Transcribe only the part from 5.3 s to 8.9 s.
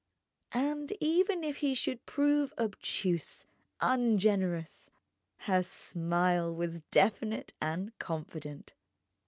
Her smile was definite and confident.